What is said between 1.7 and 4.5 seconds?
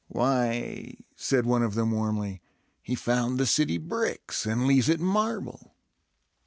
them warmly, "he found the city bricks,